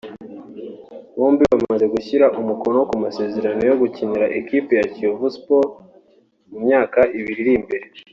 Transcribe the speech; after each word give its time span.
Bombi 1.19 1.43
bamaze 1.51 1.85
gushyira 1.93 2.25
umukono 2.39 2.79
ku 2.89 2.95
masezerano 3.03 3.61
yo 3.69 3.75
gukinira 3.81 4.25
ikipe 4.39 4.71
ya 4.79 4.87
Kiyovu 4.93 5.27
Sport 5.35 5.71
mu 6.49 6.57
myaka 6.65 6.99
ibiri 7.17 7.39
iri 7.43 7.53
imbere 7.59 7.85